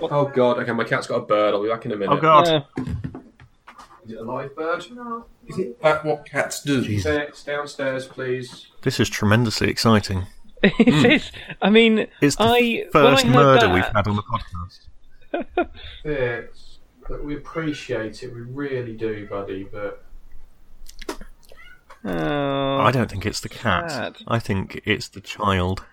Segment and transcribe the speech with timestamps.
[0.00, 1.54] Oh god, okay, my cat's got a bird.
[1.54, 2.16] I'll be back in a minute.
[2.16, 2.46] Oh god.
[2.46, 2.84] Yeah.
[4.04, 4.84] Is it a live bird?
[4.92, 5.26] No.
[5.46, 6.98] Is it that what cats do?
[6.98, 8.68] Six, downstairs, please.
[8.82, 10.26] This is tremendously exciting.
[10.62, 11.06] it hmm.
[11.06, 11.32] is.
[11.60, 15.68] I mean, It's the I first I heard murder that, we've had on the podcast.
[16.02, 16.78] Fix.
[17.08, 20.04] But we appreciate it, we really do, buddy, but
[22.04, 23.90] Oh, I don't think it's the cat.
[23.90, 24.18] sad.
[24.28, 25.84] I think it's the child.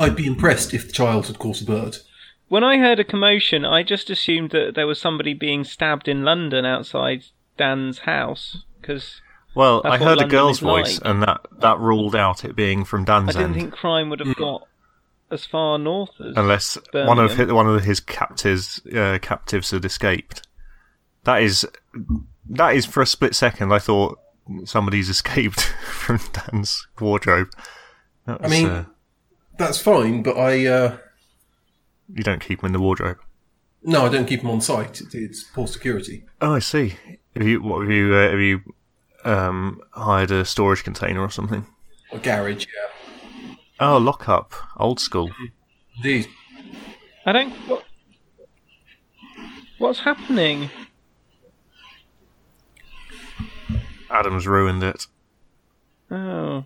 [0.00, 1.98] I'd be impressed if the child had caught a bird.
[2.48, 6.24] When I heard a commotion, I just assumed that there was somebody being stabbed in
[6.24, 7.24] London outside
[7.56, 9.20] Dan's house because
[9.54, 11.08] Well, I what heard a girl's voice, like.
[11.10, 13.38] and that, that ruled out it being from Dan's end.
[13.38, 13.70] I Dan's didn't end.
[13.72, 14.66] think crime would have got
[15.30, 16.34] as far north as.
[16.36, 20.42] unless one of his, one of his captives uh, captives had escaped.
[21.24, 21.64] That is
[22.48, 23.72] that is for a split second.
[23.72, 24.18] I thought
[24.64, 27.50] somebody's escaped from Dan's wardrobe.
[28.26, 28.84] That I mean- uh,
[29.60, 30.96] That's fine, but I uh,
[32.14, 33.18] you don't keep them in the wardrobe.
[33.82, 35.02] no, I don't keep them on site.
[35.02, 36.24] It, it's poor security.
[36.40, 36.94] Oh, I see.
[37.36, 38.62] Have you what have you uh, have you
[39.26, 41.66] um, hired a storage container or something?
[42.10, 43.54] A garage, yeah.
[43.80, 45.30] Oh, lock up, old school.
[45.96, 46.28] Indeed.
[47.26, 47.52] I don't.
[47.68, 47.84] What,
[49.76, 50.70] what's happening?
[54.08, 55.06] Adam's ruined it.
[56.10, 56.64] Oh,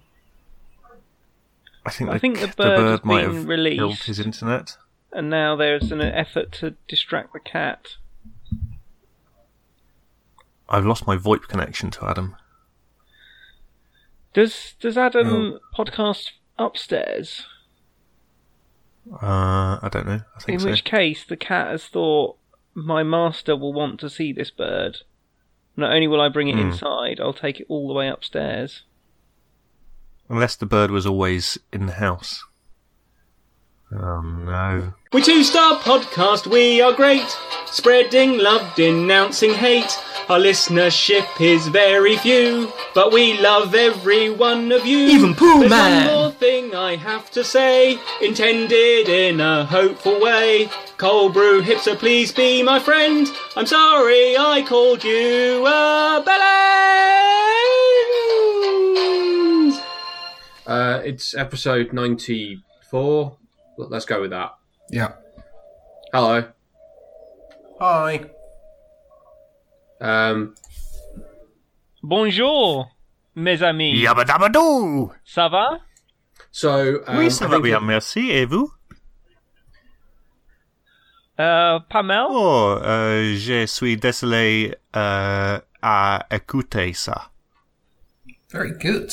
[1.86, 3.78] I think I the, think the the bird bird has might been have released.
[3.78, 4.76] killed his internet.
[5.12, 7.96] and now there's an effort to distract the cat.
[10.68, 12.36] I've lost my VoIP connection to Adam.
[14.32, 17.44] Does Does Adam podcast upstairs?
[19.12, 20.20] Uh, I don't know.
[20.34, 20.70] I think In so.
[20.70, 22.38] which case, the cat has thought
[22.72, 24.98] my master will want to see this bird.
[25.76, 26.70] Not only will I bring it Hmm.
[26.70, 28.82] inside, I'll take it all the way upstairs.
[30.28, 32.42] Unless the bird was always in the house.
[33.92, 34.94] Oh no.
[35.12, 37.36] We two star podcast, we are great.
[37.66, 39.96] Spreading love, denouncing hate.
[40.28, 44.98] Our listenership is very few, but we love every one of you.
[44.98, 46.06] Even Pooh There's Man.
[46.06, 50.70] one more thing I have to say, intended in a hopeful way.
[50.96, 53.28] Cold brew hipster, please be my friend.
[53.54, 56.33] I'm sorry I called you a bellend.
[61.04, 63.36] It's episode 94.
[63.78, 64.52] Let's go with that.
[64.90, 65.12] Yeah.
[66.12, 66.44] Hello.
[67.80, 68.30] Hi.
[70.00, 70.54] Um,
[72.02, 72.86] Bonjour,
[73.34, 74.00] mes amis.
[74.02, 75.10] Yabba dabba doo!
[75.24, 75.80] Ça va?
[76.50, 78.30] so, um, Oui, I ça va think bien, it- merci.
[78.30, 78.70] Et vous?
[81.40, 82.26] Euh, pas mal.
[82.30, 87.30] Oh, euh, je suis désolé euh, à écouter ça.
[88.52, 89.10] Very good.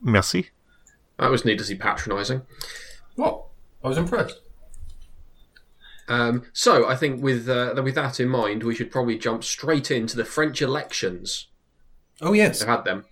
[0.00, 0.46] Merci.
[1.18, 2.42] That was needlessly patronising.
[3.16, 3.44] What?
[3.82, 4.40] I was impressed.
[6.08, 9.90] Um, so, I think with uh, with that in mind, we should probably jump straight
[9.90, 11.48] into the French elections.
[12.20, 12.60] Oh yes.
[12.60, 13.04] They've had them,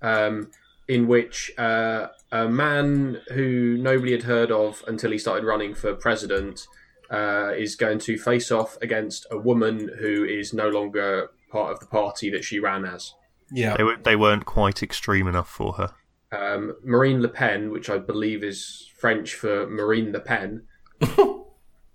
[0.00, 0.50] um,
[0.88, 5.94] in which uh, a man who nobody had heard of until he started running for
[5.94, 6.66] president
[7.10, 11.80] uh, is going to face off against a woman who is no longer part of
[11.80, 13.14] the party that she ran as.
[13.50, 13.76] Yeah.
[13.76, 15.90] They, were, they weren't quite extreme enough for her.
[16.32, 20.62] Um, Marine Le Pen, which I believe is French for Marine Le Pen,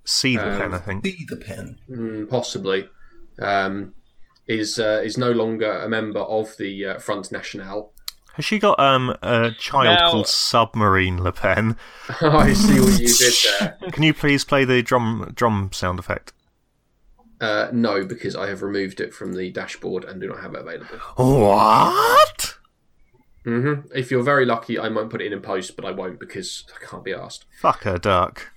[0.08, 1.04] See the Um, pen, I think.
[1.04, 1.80] Be the pen.
[1.90, 2.88] mm, possibly,
[3.40, 3.94] um,
[4.48, 7.92] is uh, is no longer a member of the uh, Front National.
[8.34, 11.76] Has she got um a child Now- called Submarine Le Pen?
[12.22, 13.78] I see what you did there.
[13.92, 16.34] Can you please play the drum drum sound effect?
[17.42, 20.62] Uh, no, because I have removed it from the dashboard and do not have it
[20.62, 20.98] available.
[21.18, 22.55] What?
[23.46, 26.20] Hmm If you're very lucky, I might put it in in post, but I won't
[26.20, 27.46] because I can't be asked.
[27.62, 28.52] Fuck her duck.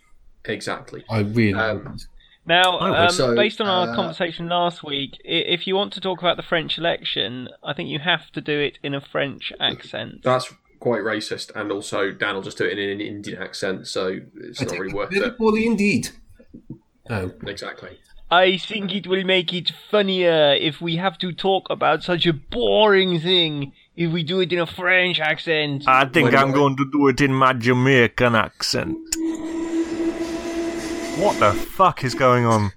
[0.44, 1.04] Exactly.
[1.08, 1.54] I really.
[1.54, 1.98] Um,
[2.46, 6.00] Now, Oh, um, so, based on our uh, conversation last week, if you want to
[6.00, 9.52] talk about the French election, I think you have to do it in a French
[9.60, 10.22] accent.
[10.22, 14.20] That's quite racist, and also Dan will just do it in an Indian accent, so
[14.36, 15.36] it's I not really worth very it.
[15.36, 16.08] poorly indeed.
[17.10, 17.32] Oh.
[17.46, 17.98] Exactly.
[18.30, 22.32] I think it will make it funnier if we have to talk about such a
[22.34, 25.82] boring thing if we do it in a French accent.
[25.88, 28.96] I think Wait a I'm going to do it in my Jamaican accent.
[31.18, 32.70] What the fuck is going on?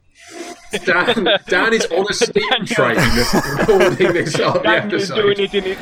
[0.83, 5.63] Dan, Dan is on a steam train recording this on the Daniel's doing it in
[5.63, 5.77] his,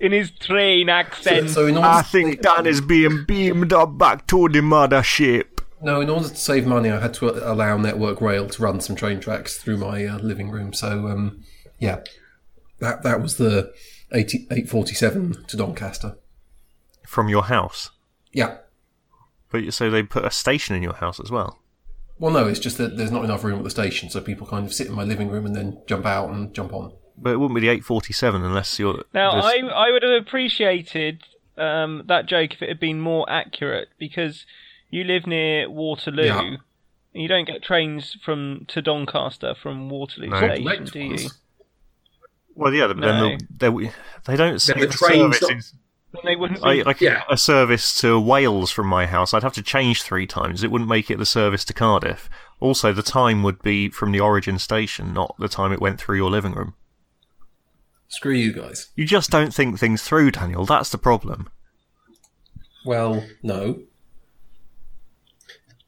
[0.00, 1.50] in his train accent.
[1.50, 5.44] so in order I think save- Dan is being beamed up back to the mothership.
[5.82, 8.96] No, in order to save money, I had to allow Network Rail to run some
[8.96, 10.72] train tracks through my uh, living room.
[10.72, 11.42] So, um,
[11.78, 12.04] yeah,
[12.78, 13.74] that that was the
[14.12, 16.16] 80, 847 to Doncaster.
[17.06, 17.90] From your house.
[18.32, 18.58] Yeah,
[19.50, 21.58] But so they put a station in your house as well.
[22.18, 24.64] Well, no, it's just that there's not enough room at the station, so people kind
[24.64, 26.92] of sit in my living room and then jump out and jump on.
[27.18, 29.04] But it wouldn't be the 847 unless you're.
[29.12, 31.24] Now, I I would have appreciated
[31.58, 34.46] um, that joke if it had been more accurate because
[34.88, 36.24] you live near Waterloo.
[36.24, 36.40] Yeah.
[36.40, 36.58] and
[37.12, 40.38] You don't get trains from to Doncaster from Waterloo No.
[40.38, 41.08] Station, do you?
[41.10, 41.38] ones.
[42.54, 43.06] Well, yeah, but No.
[43.28, 43.92] then they,
[44.26, 46.64] they don't say the the train's service not- Then they wouldn't.
[46.64, 47.22] I, Be, I could Yeah.
[47.30, 49.32] a service to Wales from my house.
[49.32, 50.62] I'd have to change three times.
[50.62, 52.28] It wouldn't make it the service to Cardiff.
[52.60, 56.16] Also, the time would be from the origin station, not the time it went through
[56.16, 56.74] your living room.
[58.08, 58.90] Screw you guys.
[58.94, 60.66] You just don't think things through, Daniel.
[60.66, 61.48] That's the problem.
[62.84, 63.80] Well, no.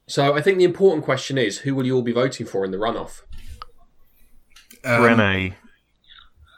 [0.06, 2.70] So I think the important question is who will you all be voting for in
[2.70, 3.20] the runoff?
[4.84, 5.54] Um, Rene.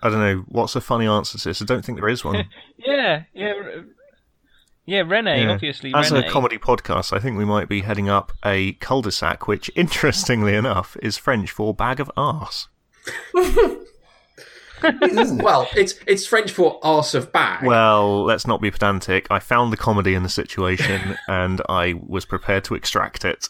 [0.02, 0.44] I don't know.
[0.48, 1.62] What's a funny answer to this?
[1.62, 2.44] I don't think there is one.
[2.78, 3.52] yeah, yeah,
[4.84, 5.00] yeah.
[5.06, 5.52] Rene, Yeah.
[5.52, 5.92] obviously.
[5.94, 6.26] As Rene.
[6.26, 10.96] a comedy podcast, I think we might be heading up a cul-de-sac, which, interestingly enough,
[11.02, 12.68] is French for bag of arse.
[14.82, 17.64] Well, it's it's French for arse of bag.
[17.64, 19.26] Well, let's not be pedantic.
[19.30, 23.48] I found the comedy in the situation, and I was prepared to extract it.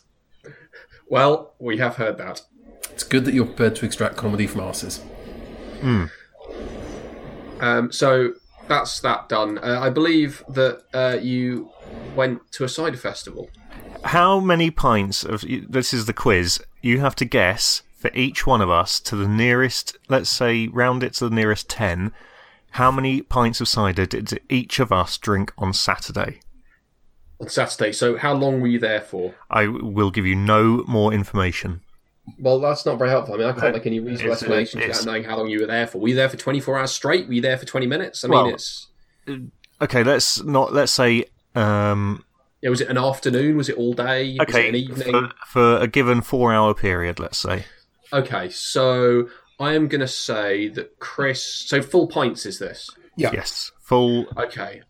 [1.08, 2.42] Well, we have heard that.
[2.92, 4.98] It's good that you're prepared to extract comedy from asses.
[5.80, 6.04] Hmm.
[7.60, 8.34] Um, so
[8.68, 9.58] that's that done.
[9.58, 11.70] Uh, I believe that uh, you
[12.14, 13.48] went to a cider festival.
[14.04, 16.60] How many pints of this is the quiz?
[16.82, 19.96] You have to guess for each one of us to the nearest.
[20.08, 22.12] Let's say round it to the nearest ten.
[22.72, 26.40] How many pints of cider did each of us drink on Saturday?
[27.40, 27.92] on Saturday.
[27.92, 29.34] So how long were you there for?
[29.50, 31.82] I will give you no more information.
[32.38, 33.34] Well, that's not very helpful.
[33.34, 35.60] I mean, I can't make any reasonable It's- explanation it's- without knowing how long you
[35.60, 35.98] were there for.
[35.98, 37.28] Were you there for 24 hours straight?
[37.28, 38.24] Were you there for 20 minutes?
[38.24, 38.88] I Well- mean, it's
[39.80, 40.72] Okay, let's not.
[40.72, 41.24] Let's say.
[41.54, 42.24] Um,
[42.62, 42.70] yeah.
[42.70, 43.56] Was it an afternoon?
[43.56, 44.36] Was it all day?
[44.38, 45.12] Was it okay, an evening?
[45.12, 47.64] for, for a given four-hour period, let's say.
[48.12, 49.28] Okay, so
[49.60, 51.44] I am going to say that Chris.
[51.44, 52.88] So full pints is this?
[53.16, 53.30] Yeah.
[53.32, 54.82] Yes, full Okay,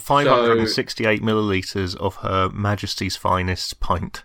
[0.00, 4.24] 568 milliliters of Her Majesty's finest pint.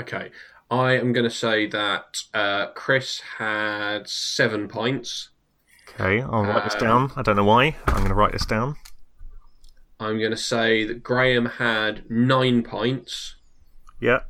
[0.00, 0.30] okay.
[0.70, 5.30] I am going to say that uh, Chris had seven pints.
[5.94, 7.12] Okay, I'll write this Um, down.
[7.16, 7.76] I don't know why.
[7.86, 8.76] I'm going to write this down.
[10.00, 13.34] I'm going to say that Graham had nine pints,
[14.00, 14.20] Yeah.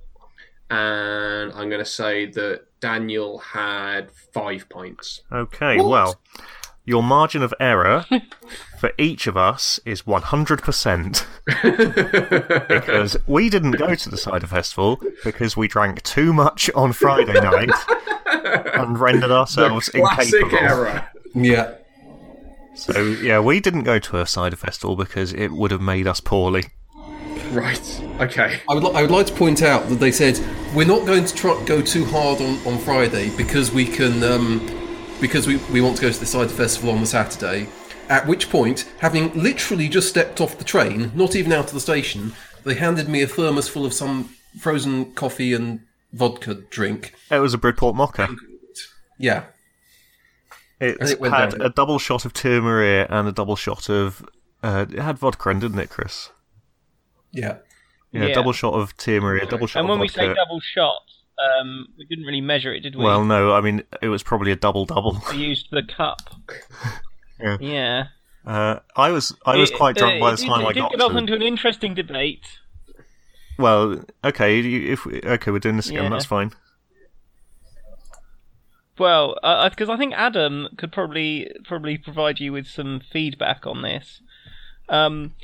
[0.70, 5.22] and I'm going to say that Daniel had five pints.
[5.30, 6.20] Okay, well,
[6.88, 8.06] your margin of error
[8.78, 11.26] for each of us is 100%.
[12.68, 17.34] because we didn't go to the cider festival because we drank too much on Friday
[17.34, 17.70] night
[18.74, 20.58] and rendered ourselves Classic incapable.
[20.58, 21.08] error.
[21.34, 21.74] Yeah.
[22.74, 26.20] So, yeah, we didn't go to a cider festival because it would have made us
[26.20, 26.64] poorly.
[27.50, 28.02] Right.
[28.20, 28.60] Okay.
[28.68, 30.38] I would, li- I would like to point out that they said
[30.74, 34.66] we're not going to try, go too hard on, on Friday because we can um,
[35.20, 37.68] because we, we want to go to the cider festival on the Saturday.
[38.08, 41.80] At which point, having literally just stepped off the train, not even out of the
[41.80, 42.32] station,
[42.64, 44.30] they handed me a thermos full of some
[44.60, 45.80] frozen coffee and
[46.12, 47.14] vodka drink.
[47.30, 48.28] It was a Bridport mocha.
[49.18, 49.44] Yeah,
[50.80, 51.60] It it had down.
[51.60, 54.24] a double shot of Turmeric and a double shot of.
[54.62, 56.30] Uh, it had vodka in, didn't it, Chris?
[57.32, 57.58] yeah.
[58.10, 58.34] Yeah, Yeah.
[58.34, 61.02] double shot of Turmeric, a double shot and of when we say double shot,
[61.60, 63.04] um, we didn't really measure it, did we?
[63.04, 65.20] Well, no, I mean it was probably a double double.
[65.30, 66.20] we used the cup.
[67.40, 67.56] Yeah.
[67.60, 68.04] Yeah.
[68.44, 70.66] Uh, I was I was It- quite drunk uh, by it the did- time it
[70.66, 71.18] I got get off to.
[71.18, 72.58] into an interesting debate.
[73.58, 76.02] Well, okay, if we, okay, we're doing this again.
[76.04, 76.08] Yeah.
[76.10, 76.50] That's fine.
[78.98, 79.36] Well,
[79.70, 84.20] because I think Adam could probably probably provide you with some feedback on this.
[84.88, 85.34] Um,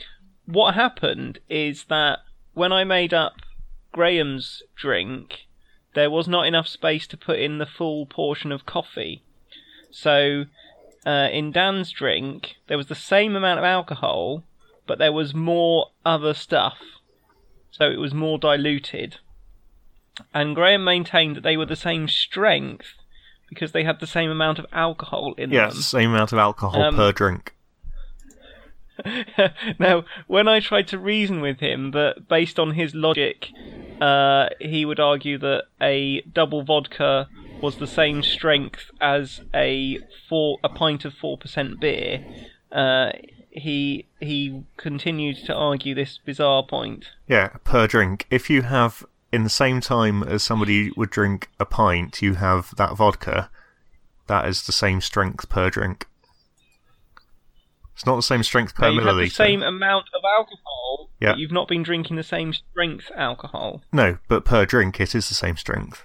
[0.47, 2.21] what happened is that
[2.55, 3.35] when I made up
[3.93, 5.47] Graham's drink,
[5.95, 9.23] there was not enough space to put in the full portion of coffee.
[9.91, 10.45] So,
[11.07, 14.43] uh, in Dan's drink, there was the same amount of alcohol,
[14.87, 16.79] but there was more other stuff.
[17.71, 19.17] So it was more diluted.
[20.33, 22.95] And Graham maintained that they were the same strength
[23.49, 25.77] because they had the same amount of alcohol in Yeah, them.
[25.83, 27.55] same amount of alcohol Um, per drink.
[29.79, 33.49] now, when I tried to reason with him that based on his logic,
[34.01, 37.29] uh, he would argue that a double vodka
[37.61, 39.99] was the same strength as a
[40.29, 42.25] four a pint of four percent beer.
[42.71, 43.11] Uh,
[43.51, 47.07] he he continued to argue this bizarre point.
[47.29, 48.27] Yeah, per drink.
[48.31, 52.75] If you have in the same time as somebody would drink a pint, you have
[52.77, 53.51] that vodka.
[54.27, 56.07] That is the same strength per drink.
[57.95, 59.25] It's not the same strength per Now, you've had milliliter.
[59.25, 61.31] the same amount of alcohol, Yeah.
[61.33, 63.83] but you've not been drinking the same strength alcohol.
[63.93, 66.05] No, but per drink it is the same strength.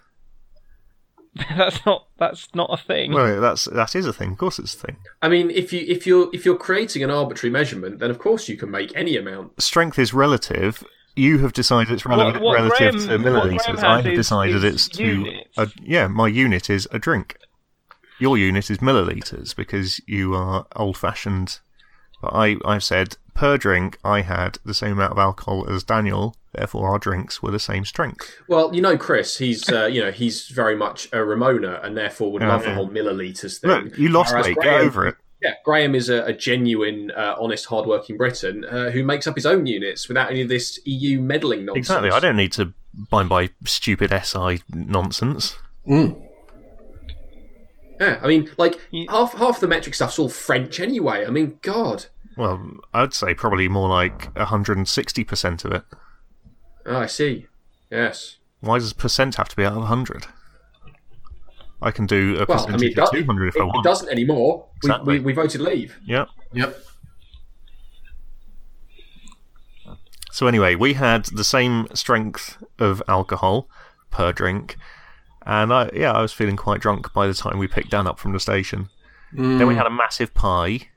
[1.57, 3.13] that's not that's not a thing.
[3.13, 4.31] Well, that's that is a thing.
[4.31, 4.97] Of course, it's a thing.
[5.21, 8.49] I mean, if you if you're if you're creating an arbitrary measurement, then of course
[8.49, 9.61] you can make any amount.
[9.61, 10.83] Strength is relative.
[11.15, 13.83] You have decided it's relevant, what relative Graham- to milliliters.
[13.83, 16.07] I have is- decided is it's to a, yeah.
[16.07, 17.37] My unit is a drink.
[18.19, 21.59] Your unit is milliliters because you are old-fashioned.
[22.21, 26.35] But I I've said per drink I had the same amount of alcohol as Daniel.
[26.53, 28.35] Therefore, our drinks were the same strength.
[28.47, 32.31] Well, you know, Chris, he's uh, you know he's very much a Remoaner, and therefore
[32.31, 33.69] would Yeah, love the whole milliliters thing.
[33.69, 34.55] Look, you lost Whereas weight.
[34.57, 35.15] Graham- Get over it.
[35.41, 39.45] Yeah, Graham is a, a genuine, uh, honest, hardworking Briton uh, who makes up his
[39.45, 41.85] own units without any of this EU meddling nonsense.
[41.87, 42.09] Exactly.
[42.11, 42.73] I don't need to
[43.09, 45.55] bind by stupid SI nonsense.
[45.87, 46.21] Mm.
[47.99, 51.25] Yeah, I mean, like You- half half the metric stuff's all French anyway.
[51.25, 52.05] I mean, God.
[52.37, 55.83] Well, I'd say probably more like 160% of it.
[56.85, 57.47] Oh, I see.
[57.91, 58.37] Yes.
[58.61, 60.27] Why does percent have to be out of 100?
[61.81, 63.85] I can do a Well, I mean, of does, 200 if it, I want.
[63.85, 64.67] it doesn't anymore.
[64.83, 65.13] Exactly.
[65.15, 65.97] We, we, we voted leave.
[66.05, 66.25] Yeah.
[66.53, 66.77] Yep.
[70.31, 73.67] So anyway, we had the same strength of alcohol
[74.11, 74.77] per drink,
[75.45, 78.19] and I yeah, I was feeling quite drunk by the time we picked Dan up
[78.19, 78.89] from the station.
[79.31, 80.89] Then we had a massive pie.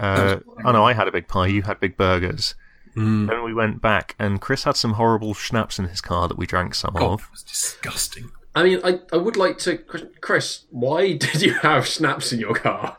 [0.00, 1.48] Uh, oh no, I had a big pie.
[1.48, 2.54] You had big burgers.
[2.94, 6.46] Then we went back, and Chris had some horrible schnapps in his car that we
[6.46, 7.20] drank some God, of.
[7.20, 8.30] it was disgusting.
[8.56, 9.78] I mean, I, I would like to.
[10.20, 12.98] Chris, why did you have schnapps in your car?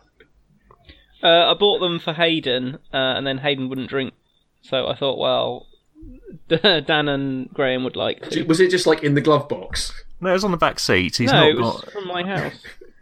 [1.21, 4.13] Uh, I bought them for Hayden, uh, and then Hayden wouldn't drink,
[4.61, 5.67] so I thought, well,
[6.47, 8.43] Dan and Graham would like to.
[8.43, 9.91] Was it just like in the glove box?
[10.21, 11.15] No, it was on the back seat.
[11.17, 12.53] He's no, not it was got from my house.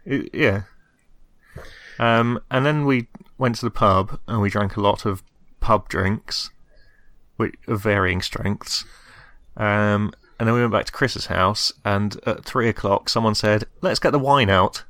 [0.32, 0.62] Yeah.
[1.98, 5.22] Um, and then we went to the pub and we drank a lot of
[5.60, 6.50] pub drinks,
[7.36, 8.84] which of varying strengths.
[9.56, 13.64] Um, and then we went back to Chris's house, and at three o'clock, someone said,
[13.82, 14.84] "Let's get the wine out."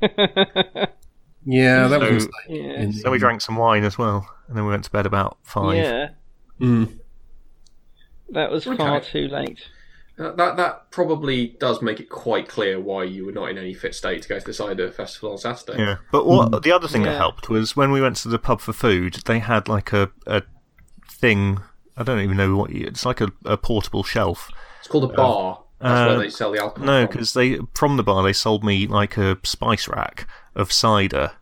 [1.44, 2.28] Yeah, that So- was.
[2.48, 2.86] Yeah.
[3.02, 5.74] Then we drank some wine as well, and then we went to bed about five.
[5.76, 6.08] Yeah,
[6.60, 7.00] Mm.
[8.30, 8.76] that was Okay.
[8.76, 9.58] far too late.
[10.18, 13.72] Uh, that that probably does make it quite clear why you were not in any
[13.72, 15.78] fit state to go to the cider festival on Saturday.
[15.78, 18.60] Yeah, but what the other thing that helped was when we went to the pub
[18.60, 20.42] for food, they had like a a
[21.08, 21.60] thing.
[21.96, 24.50] I don't even know what you, it's like a, a portable shelf
[24.80, 25.62] It's called a bar.
[25.80, 26.86] That's uh, where they sell the alcohol.
[26.86, 31.32] No, because they from the bar they sold me like a spice rack of cider,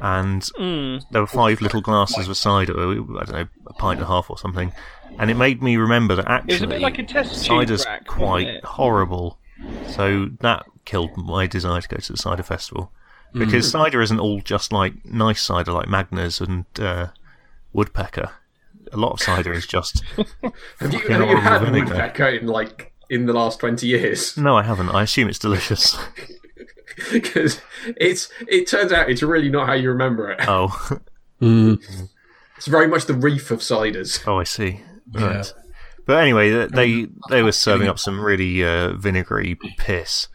[0.00, 1.02] and Mm.
[1.10, 2.72] there were five little glasses of cider.
[2.78, 4.72] I don't know, a pint and a half or something,
[5.18, 7.44] and it made me remember that It was actually a bit like a test tube
[7.44, 9.38] cider's rack, quite horrible.
[9.88, 12.92] So that killed my desire to go to the cider festival
[13.32, 17.08] because cider isn't all just like nice cider like Magners and uh,
[17.72, 18.30] Woodpecker.
[18.92, 20.26] A lot of cider is just have
[20.92, 21.86] you, fucking have you had vinegar.
[21.86, 24.36] woodpecker in like in the last twenty years?
[24.36, 24.90] no, I haven't.
[24.90, 25.96] I assume it's delicious.
[27.12, 27.60] Because
[27.96, 30.40] it's it turns out it's really not how you remember it.
[30.46, 30.98] oh.
[31.42, 32.08] Mm.
[32.56, 34.22] It's very much the reef of ciders.
[34.26, 34.80] Oh, I see.
[35.18, 35.42] Yeah.
[36.06, 40.28] But anyway, they they were serving up some really uh, vinegary piss,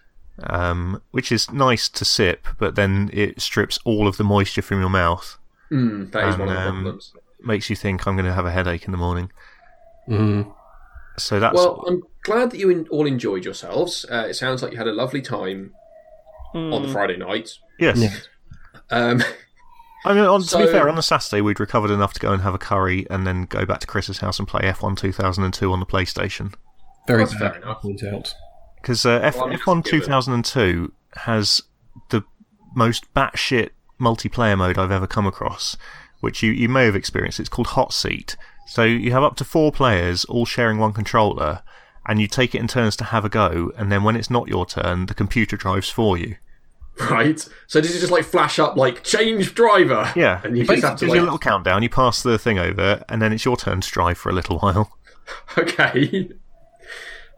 [0.44, 4.80] um, which is nice to sip, but then it strips all of the moisture from
[4.80, 5.38] your mouth.
[5.72, 7.14] Mm, that is And, one of the um, problems.
[7.42, 9.32] Makes you think I'm going to have a headache in the morning.
[10.10, 10.52] Mm.
[11.18, 14.06] So that's Well, I'm glad that you in, all enjoyed yourselves.
[14.12, 15.74] Uh, it sounds like you had a lovely time
[16.56, 16.92] on the Mm.
[16.92, 17.52] Friday night.
[17.80, 17.98] yes.
[18.00, 18.10] Yeah.
[18.90, 19.22] Um,
[20.06, 22.42] I mean, on, to be fair, on the Saturday we'd recovered enough to go and
[22.42, 25.80] have a curry, and then go back to Chris's house and play F1 2002 on
[25.80, 26.54] the PlayStation.
[27.08, 27.82] Very That's fair enough.
[27.82, 28.34] Point out.
[28.82, 30.00] Because uh, F- Well, I'm F1 forgiven.
[30.02, 31.62] 2002 has
[32.10, 32.24] the
[32.76, 35.76] most batshit multiplayer mode I've ever come across,
[36.22, 37.40] which you, you may have experienced.
[37.40, 38.38] It's called Hot Seat.
[38.68, 41.64] So you have up to four players all sharing one controller,
[42.08, 44.48] and you take it in turns to have a go, and then when it's not
[44.48, 46.36] your turn, the computer drives for you.
[47.10, 47.40] right.
[47.68, 50.12] So does it just like flash up like change driver?
[50.16, 51.84] Yeah, And you Basically, just have to gives you a like little countdown.
[51.84, 54.60] You pass the thing over, and then it's your turn to drive for a little
[54.60, 54.98] while,
[55.58, 56.30] okay.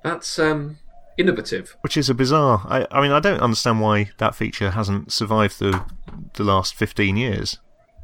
[0.03, 0.77] That's um
[1.18, 1.75] innovative.
[1.82, 2.65] which is a bizarre.
[2.68, 5.84] I, I mean, I don't understand why that feature hasn't survived the
[6.34, 7.60] the last fifteen years.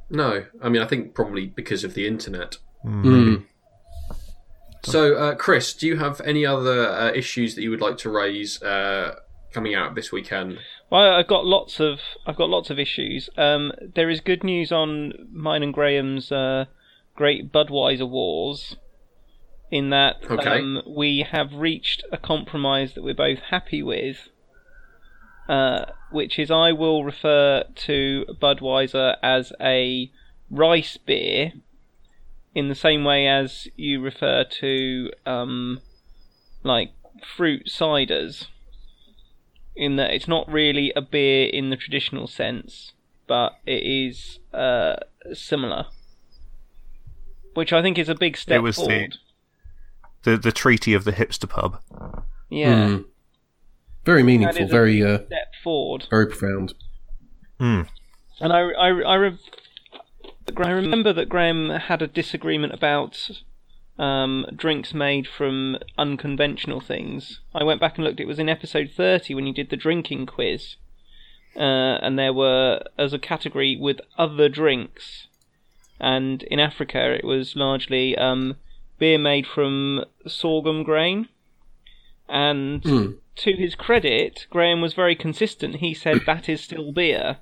[0.10, 2.58] No, I mean I think probably because of the internet.
[2.86, 3.46] Mm.
[4.84, 8.10] So, uh, Chris, do you have any other uh, issues that you would like to
[8.10, 9.16] raise uh,
[9.52, 10.60] coming out this weekend?
[10.90, 13.30] Well, I've got lots of I've got lots of issues.
[13.38, 16.66] Um, there is good news on mine and Graham's uh,
[17.16, 18.78] Great Budweiser Wars,
[19.70, 20.60] in that Okay.
[20.60, 24.30] um, we have reached a compromise that we're both happy with.
[25.50, 30.12] uh, which is I will refer to Budweiser as a
[30.50, 31.54] rice beer
[32.56, 35.80] in the same way as you refer to um,
[36.64, 36.92] like
[37.36, 38.48] fruit ciders.
[39.78, 42.94] In that it's not really a beer in the traditional sense,
[43.28, 44.96] but it is uh,
[45.34, 45.86] similar,
[47.54, 49.18] which I think is a big step It was the- forward.
[50.24, 51.80] The the treaty of the hipster pub.
[52.50, 53.02] Yeah, Hmm.
[54.04, 56.08] Very meaningful, That is a- very uh, step forward.
[56.10, 56.74] very profound.
[57.60, 57.82] Hmm.
[58.40, 59.38] And I, I, I, re-
[60.58, 63.30] I remember that Graham had a disagreement about
[63.98, 67.40] um, drinks made from unconventional things.
[67.54, 68.20] I went back and looked.
[68.20, 70.76] It was in episode 30 when you did the drinking quiz.
[71.56, 75.28] Uh, and there were, as a category, with other drinks.
[76.00, 78.58] And in Africa, it was largely um,
[79.00, 81.30] beer made from sorghum grain.
[82.30, 83.12] And Hmm.
[83.38, 85.78] to his credit, Graham was very consistent.
[85.78, 87.38] He said that is still beer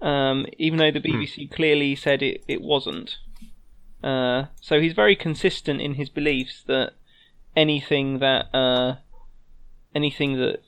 [0.00, 3.16] um, even though the BBC clearly said it, it wasn't.
[4.02, 6.92] Uh, so he's very consistent in his beliefs that
[7.56, 8.96] anything that uh,
[9.94, 10.62] anything that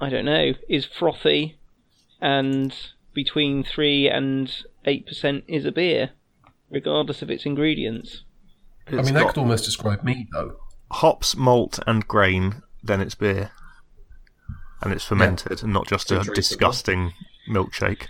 [0.00, 1.58] I don't know is frothy
[2.20, 2.74] and
[3.12, 4.52] between three and
[4.84, 6.10] eight percent is a beer,
[6.70, 8.22] regardless of its ingredients.
[8.88, 10.56] I mean, that could almost describe me, though.
[10.90, 12.62] hops, malt, and grain.
[12.82, 13.50] Then it's beer,
[14.80, 17.12] and it's fermented, and not just a disgusting
[17.50, 18.06] milkshake.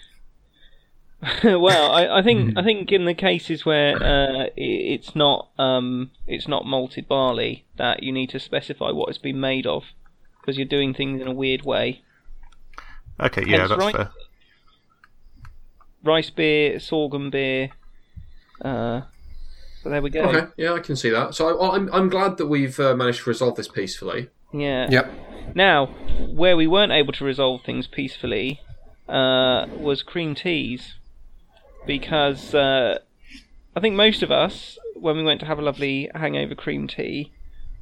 [1.44, 6.46] well, I, I think I think in the cases where uh, it's not um, it's
[6.46, 9.84] not malted barley, that you need to specify what it's been made of,
[10.40, 12.02] because you're doing things in a weird way.
[13.18, 13.96] Okay, yeah, Hence that's right.
[13.96, 14.10] fair.
[16.04, 17.70] Rice beer, sorghum beer.
[18.60, 19.02] Uh,
[19.82, 20.22] so there we go.
[20.22, 21.34] Okay, yeah, I can see that.
[21.34, 24.28] So I, I'm I'm glad that we've uh, managed to resolve this peacefully.
[24.52, 24.88] Yeah.
[24.90, 25.12] Yep.
[25.54, 25.86] Now,
[26.28, 28.60] where we weren't able to resolve things peacefully
[29.08, 30.94] uh, was cream teas,
[31.86, 32.98] because uh,
[33.74, 37.32] I think most of us, when we went to have a lovely hangover cream tea,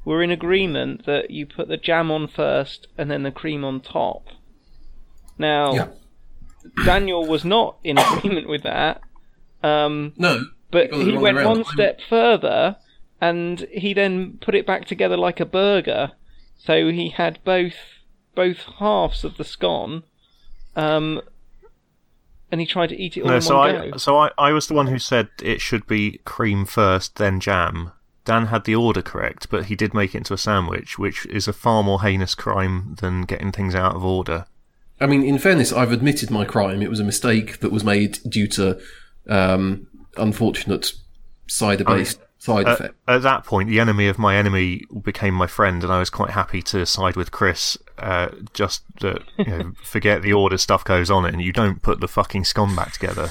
[0.03, 3.81] were in agreement that you put the jam on first and then the cream on
[3.81, 4.27] top.
[5.37, 5.87] Now, Yeah.
[6.83, 9.01] Daniel was not in agreement with that.
[9.63, 10.45] Um, No.
[10.71, 12.77] but he went one step further
[13.21, 16.11] and he then put it back together like a burger.
[16.57, 17.75] So he had both
[18.35, 20.03] both halves of the scone,
[20.75, 21.21] um,
[22.55, 23.97] and he tried to eat it all No, in so one I go.
[23.97, 27.91] so I, I was the one who said it should be cream first, then jam.
[28.23, 31.49] Dan had the order correct, but he did make it into a sandwich, which is
[31.49, 34.45] a far more heinous crime than getting things out of order.
[35.01, 36.81] I mean, in fairness, I've admitted my crime.
[36.81, 38.79] It was a mistake that was made due to
[39.27, 40.93] um, unfortunate
[41.47, 42.95] cider-based side At, effect.
[43.07, 46.31] at that point, the enemy of my enemy became my friend, and I was quite
[46.31, 47.77] happy to side with Chris.
[47.97, 51.81] Uh, just that, you know, forget the order stuff goes on it, and you don't
[51.81, 53.29] put the fucking scone back together.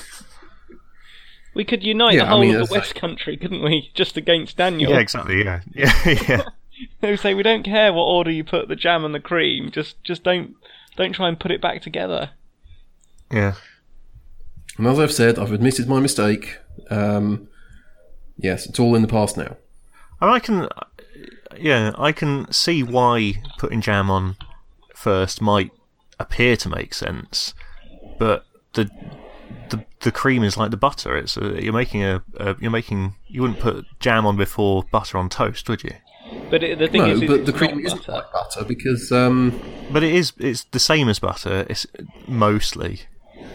[1.55, 3.91] We could unite Yeah, the I whole mean, of the West Country, couldn't we?
[3.95, 4.91] Just against Daniel.
[4.91, 5.45] Yeah, exactly.
[5.45, 5.93] Yeah, yeah,
[6.29, 6.43] yeah.
[7.01, 9.71] They would say we don't care what order you put the jam and the cream.
[9.71, 10.57] Just just don't
[10.97, 12.31] don't try and put it back together.
[13.31, 13.55] yeah.
[14.77, 16.59] And as I've said, I've admitted my mistake.
[16.91, 17.47] Um,
[18.37, 19.57] yes, it's all in the past now.
[20.21, 20.69] And I can,
[21.57, 24.35] yeah, I can see why putting jam on
[25.05, 25.71] first might
[26.19, 27.55] appear to make sense,
[28.19, 28.85] but the
[29.71, 31.17] the the cream is like the butter.
[31.17, 35.19] It's a, you're making a, a you're making you wouldn't put jam on before butter
[35.19, 35.95] on toast, would you?
[36.51, 38.13] But it, the thing No, is, is but it's the cream isn't butter.
[38.13, 39.61] like butter because um,
[39.93, 41.67] But it is it's the same as butter.
[41.69, 41.87] It's
[42.27, 43.03] mostly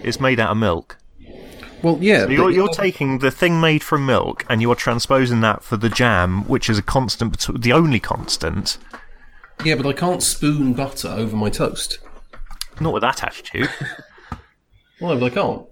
[0.03, 0.97] it's made out of milk.
[1.83, 2.27] well, yeah.
[2.27, 5.89] You're, but- you're taking the thing made from milk and you're transposing that for the
[5.89, 7.31] jam, which is a constant,
[7.61, 8.77] the only constant.
[9.65, 11.99] Yeah, but I can't spoon butter over my toast.
[12.79, 13.69] Not with that attitude.
[15.01, 15.65] Well, no, but I can't.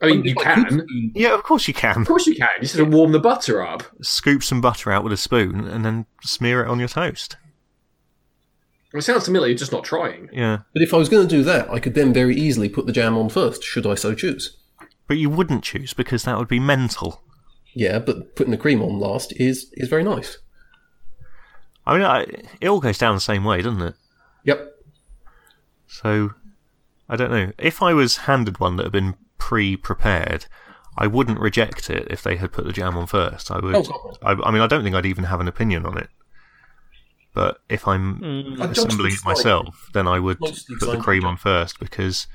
[0.00, 0.80] I mean, you I can.
[0.80, 2.00] Of yeah, of course you can.
[2.00, 2.48] Of course you can.
[2.56, 3.82] You just have to warm the butter up.
[4.00, 7.36] Scoop some butter out with a spoon and then smear it on your toast.
[8.94, 10.30] It sounds to me like you're just not trying.
[10.32, 12.86] Yeah, But if I was going to do that, I could then very easily put
[12.86, 14.56] the jam on first, should I so choose.
[15.08, 17.22] but you wouldn't choose because that would be mental.
[17.74, 20.38] Yeah, but putting the cream on last is is very nice.
[21.86, 22.20] I mean, I,
[22.60, 23.94] it all goes down the same way, doesn't it?
[24.44, 24.74] Yep.
[25.86, 26.30] So,
[27.08, 27.52] I don't know.
[27.58, 30.46] If I was handed one that had been pre-prepared,
[30.96, 33.50] I wouldn't reject it if they had put the jam on first.
[33.50, 33.74] I would.
[33.74, 34.18] Oh, God.
[34.22, 36.08] I, I mean, I don't think I'd even have an opinion on it.
[37.34, 38.70] But if I'm Mm.
[38.70, 42.28] Assembling it myself, then I would mostly put the cream on first because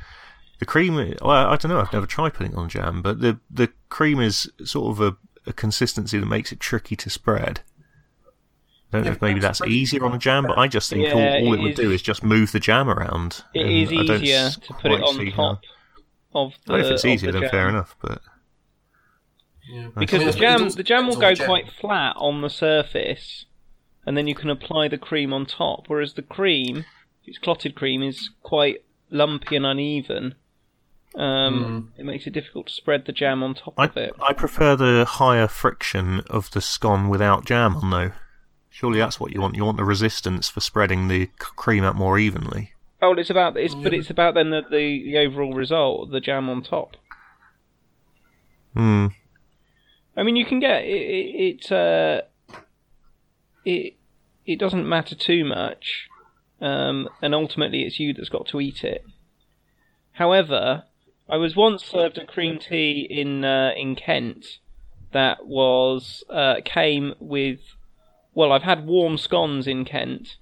[0.59, 0.95] the cream.
[0.95, 1.79] Well, I don't know.
[1.79, 5.17] I've never tried putting it on jam, but the the cream is sort of a,
[5.49, 7.61] a consistency that makes it tricky to spread.
[8.91, 11.13] I don't know if maybe that's easier on a jam, but I just think Yeah,
[11.13, 13.43] all, all it it would is- do is just move the jam around.
[13.53, 15.61] It and is I don't easier to put it on see how- top
[16.33, 16.73] of the.
[16.73, 17.95] I mean, if it's easier, the then fair enough.
[18.01, 18.21] But
[19.69, 19.89] Yeah.
[19.95, 22.49] Because the jam, also the jam will go depends on the quite flat on the
[22.49, 23.45] surface,
[24.05, 25.85] and then you can apply the cream on top.
[25.87, 26.77] Whereas the cream,
[27.21, 30.33] if it's clotted cream, is quite lumpy and uneven.
[31.15, 34.13] Um, It makes it difficult to spread the jam on top I, of it.
[34.27, 38.11] I prefer the higher friction of the scone without jam on, though.
[38.79, 39.57] Surely that's what you want.
[39.57, 42.71] You want the resistance for spreading the cream out more evenly.
[43.01, 46.21] Oh, well, it's about it's, but it's about then the, the the overall result, the
[46.21, 46.95] jam on top.
[48.73, 49.07] Hmm.
[50.15, 50.87] I mean, you can get it.
[50.87, 52.21] It it, uh,
[53.65, 53.97] it,
[54.45, 56.07] it doesn't matter too much,
[56.61, 59.03] um, and ultimately it's you that's got to eat it.
[60.13, 60.85] However,
[61.27, 64.59] I was once served a cream tea in uh, in Kent
[65.11, 67.59] that was uh, came with.
[68.39, 70.37] Well, I've had warm scones in Kent,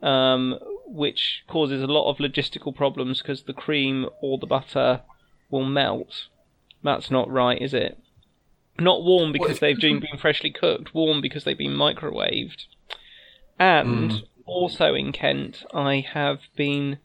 [0.00, 5.00] um, which causes a lot of logistical problems because the cream or the butter
[5.50, 6.28] will melt.
[6.84, 7.98] That's not right, is it?
[8.78, 12.66] Not warm because they've been, freshly cooked, warm because they've been microwaved.
[13.58, 16.98] And also in Kent, I have been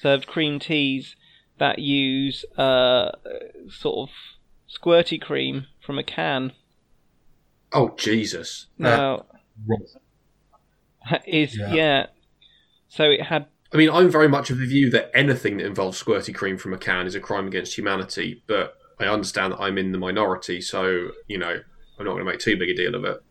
[0.00, 1.16] served cream teas
[1.58, 3.10] that use uh,
[3.68, 4.14] sort of
[4.72, 6.52] squirty cream from a can.
[7.72, 8.68] Oh Jesus!
[8.78, 9.24] Now,
[11.26, 11.72] is Yeah.
[11.74, 12.06] yeah.
[12.88, 16.02] So it had I mean, I'm very much of the view that anything that involves
[16.02, 18.42] squirty cream from a can is a crime against humanity.
[18.48, 21.60] But I understand that I'm in the minority, so you know
[21.98, 23.22] I'm not going to make too big a deal of it.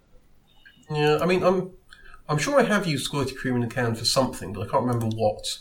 [0.90, 1.72] Yeah, I mean, I'm
[2.30, 4.86] I'm sure I have used squirty cream in a can for something, but I can't
[4.86, 5.60] remember what.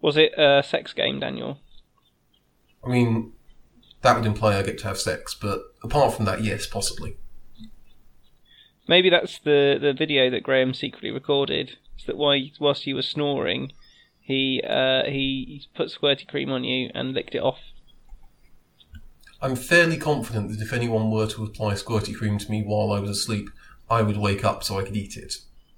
[0.00, 1.58] was it a sex game, Daniel?
[2.84, 3.32] I mean,
[4.02, 7.16] that would imply I get to have sex, but apart from that, yes, possibly.
[8.86, 11.76] Maybe that's the, the video that Graham secretly recorded.
[11.98, 13.72] Is that why whilst you were snoring,
[14.20, 17.58] he uh, he he put squirty cream on you and licked it off.
[19.40, 23.00] I'm fairly confident that if anyone were to apply squirty cream to me while I
[23.00, 23.50] was asleep,
[23.90, 25.34] I would wake up so I could eat it.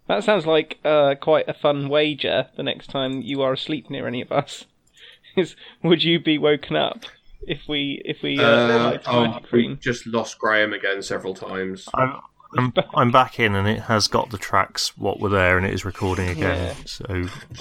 [0.09, 2.47] That sounds like uh, quite a fun wager.
[2.57, 4.65] The next time you are asleep near any of us,
[5.37, 7.05] is would you be woken up
[7.43, 9.79] if we if we uh, Uh, applied oh, squirty we cream?
[9.81, 11.89] just lost Graham again several times.
[11.95, 12.21] I'm,
[12.59, 15.73] I'm, I'm back in, and it has got the tracks what were there, and it
[15.75, 16.75] is recording again.
[16.77, 16.83] Yeah.
[16.87, 17.05] So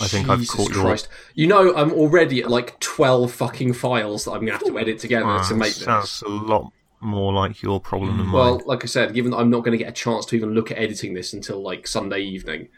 [0.01, 0.83] I think I've caught your.
[0.83, 1.07] Christ!
[1.33, 4.79] You know, I'm already at like twelve fucking files that I'm going to have to
[4.79, 6.21] edit together Ah, to make sounds this.
[6.23, 8.33] a lot more like your problem than mine.
[8.33, 10.53] Well, like I said, given that I'm not going to get a chance to even
[10.53, 12.69] look at editing this until like Sunday evening,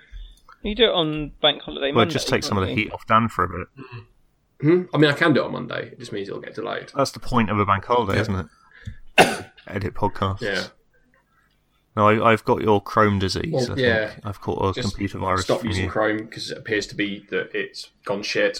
[0.63, 2.13] You do it on bank holiday Well, Monday.
[2.13, 3.67] just take some of the heat off Dan for a bit.
[4.61, 4.83] hmm?
[4.93, 5.89] I mean, I can do it on Monday.
[5.91, 6.91] It just means it'll get delayed.
[6.95, 8.21] That's the point of a bank holiday, Yeah.
[8.21, 8.49] isn't
[9.17, 9.45] it?
[9.67, 10.41] Edit podcasts.
[10.41, 10.63] Yeah,
[11.97, 13.51] No, I, I've got your Chrome disease.
[13.51, 13.79] Well, I think.
[13.79, 14.11] yeah.
[14.23, 15.89] I've caught a just computer virus stop from using you.
[15.91, 18.59] Chrome because it appears to be that it's gone shit.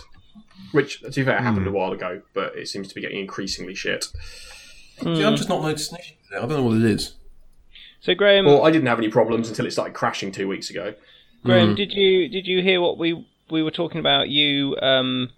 [0.71, 1.73] Which, to be fair, happened Hmm.
[1.73, 4.05] a while ago, but it seems to be getting increasingly shit.
[5.01, 6.15] See, I'm just not noticing it.
[6.35, 7.13] I don't know what it is.
[8.01, 10.95] So Graham, Well, I didn't have any problems until it started crashing two weeks ago.
[11.43, 14.29] Graham, did you did you hear what we we were talking about?
[14.29, 15.29] You um,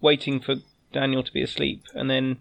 [0.00, 0.56] waiting for
[0.92, 2.38] Daniel to be asleep and then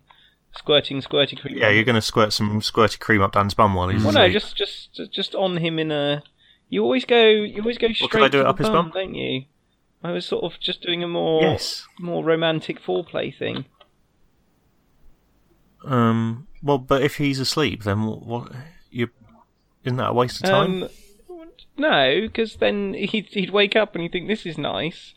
[0.58, 1.58] squirting squirty cream.
[1.58, 4.30] Yeah, you're going to squirt some squirty cream up Dan's bum while he's Well, no,
[4.30, 6.24] just just just on him in a.
[6.70, 7.26] You always go.
[7.28, 8.91] You always go straight could I do it up his bum, bum?
[8.94, 9.46] don't you?
[10.04, 11.88] I was sort of just doing a more Yes.
[12.00, 13.65] more romantic foreplay thing.
[15.84, 16.48] Um.
[16.63, 18.26] Well, but if he's asleep, then what?
[18.26, 18.52] what
[18.89, 19.10] you
[19.84, 20.84] isn't that a waste of time?
[20.84, 20.89] Um,
[21.78, 25.13] no, because then he'd he'd wake up and he'd think this is nice.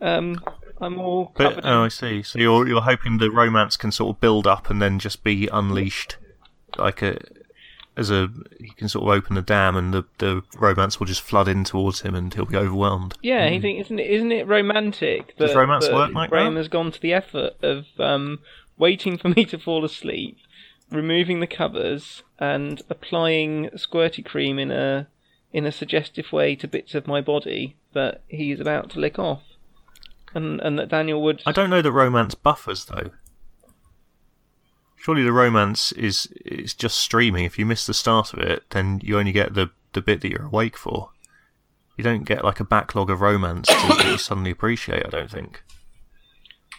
[0.00, 0.40] Um,
[0.80, 1.84] I'm all but oh.
[1.84, 2.22] I see.
[2.22, 5.48] So you're you're hoping the romance can sort of build up and then just be
[5.48, 6.16] unleashed,
[6.76, 7.18] like a
[7.96, 11.20] as a he can sort of open the dam and the the romance will just
[11.20, 13.16] flood in towards him and he'll be overwhelmed.
[13.22, 16.54] Yeah, he think isn't it isn't it romantic that, Does romance that work like Graham
[16.54, 16.60] that?
[16.60, 18.38] has gone to the effort of um,
[18.78, 20.38] waiting for me to fall asleep,
[20.90, 25.08] removing the covers, and applying squirty cream in a
[25.52, 29.18] in a suggestive way to bits of my body that he is about to lick
[29.18, 29.42] off,
[30.34, 31.42] and and that Daniel would.
[31.46, 33.10] I don't know that romance buffers though.
[34.96, 37.44] Surely the romance is is just streaming.
[37.44, 40.30] If you miss the start of it, then you only get the the bit that
[40.30, 41.10] you're awake for.
[41.96, 45.04] You don't get like a backlog of romance to, that you suddenly appreciate.
[45.04, 45.62] I don't think.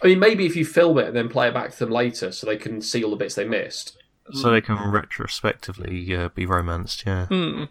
[0.02, 2.32] I mean, maybe if you film it and then play it back to them later
[2.32, 3.98] so they can see all the bits they missed.
[4.32, 7.04] So they can retrospectively uh, be romanced.
[7.04, 7.26] Yeah.
[7.26, 7.64] Hmm.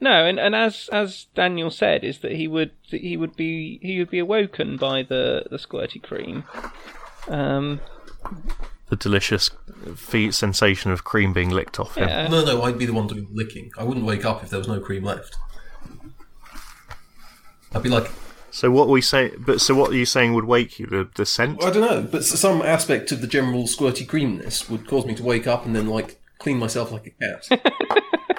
[0.00, 3.78] No, and, and as as Daniel said, is that he would that he would be
[3.82, 6.44] he would be awoken by the the squirty cream.
[7.28, 7.80] Um,
[8.90, 9.50] The delicious
[9.96, 12.08] fe- sensation of cream being licked off him.
[12.08, 12.26] yeah.
[12.28, 13.70] No, no, I'd be the one doing the licking.
[13.76, 15.36] I wouldn't wake up if there was no cream left.
[17.74, 18.10] I'd be like,
[18.50, 20.86] So what we say, but so what are you saying would wake you?
[20.86, 21.62] The the scent?
[21.62, 25.22] I don't know, but some aspect of the general squirty creamness would cause me to
[25.22, 27.62] wake up and then like clean myself like a cat.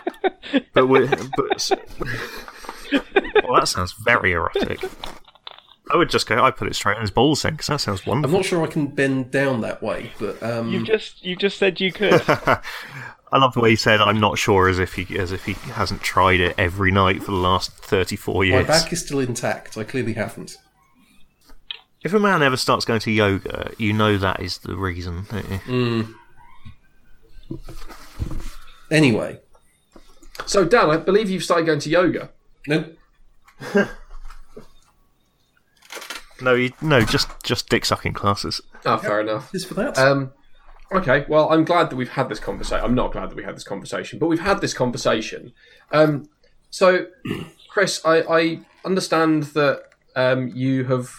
[0.73, 1.71] But we but
[3.43, 4.79] well, that sounds very erotic.
[5.91, 6.43] I would just go.
[6.43, 8.35] I put it straight in his balls then, because that sounds wonderful.
[8.35, 11.57] I'm not sure I can bend down that way, but um, You just you just
[11.57, 12.21] said you could.
[13.31, 15.53] I love the way he said, "I'm not sure," as if he as if he
[15.53, 18.67] hasn't tried it every night for the last thirty-four years.
[18.67, 19.77] my back is still intact.
[19.77, 20.57] I clearly haven't.
[22.03, 25.25] If a man ever starts going to yoga, you know that is the reason.
[25.29, 26.15] don't you?
[28.91, 29.39] Anyway,
[30.45, 32.29] So, Dan, I believe you've started going to yoga.
[32.67, 32.85] no,
[36.41, 38.61] No, you, no, just just dick sucking classes.
[38.85, 39.53] Oh, fair enough.
[39.53, 39.97] is for that.
[39.97, 40.31] Um,
[40.91, 42.83] okay, well, I'm glad that we've had this conversation.
[42.83, 45.51] I'm not glad that we had this conversation, but we've had this conversation.
[45.91, 46.29] Um,
[46.69, 47.07] so,
[47.69, 49.83] Chris, I, I understand that
[50.15, 51.09] um, you have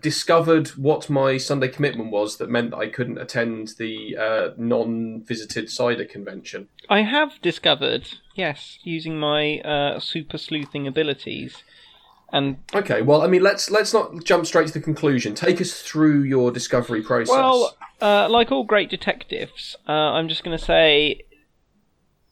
[0.00, 5.70] discovered what my Sunday commitment was that meant that I couldn't attend the uh, non-visited
[5.70, 6.68] cider convention.
[6.88, 11.62] I have discovered, yes, using my uh, super sleuthing abilities,
[12.32, 15.34] and Okay, well, I mean, let's let's not jump straight to the conclusion.
[15.34, 17.28] Take us through your discovery process.
[17.28, 21.20] well, uh, like all great detectives, uh, I'm just going to say,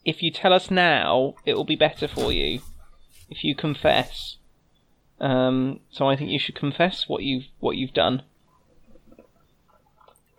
[0.04, 2.60] if you tell us now, it will be better for you.
[3.28, 4.38] If you confess,
[5.20, 8.22] um, so I think you should confess what you've what you've done.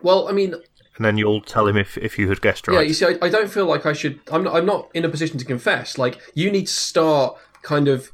[0.01, 0.55] well, I mean,
[0.95, 2.75] And then you'll tell him if, if you had guessed right.
[2.75, 4.19] Yeah, you see, I, I don't feel like I should.
[4.31, 4.55] I'm not.
[4.55, 5.97] I'm not in a position to confess.
[5.97, 8.11] Like you need to start kind of